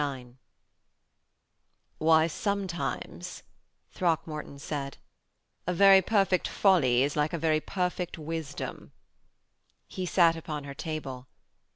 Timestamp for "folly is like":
6.47-7.33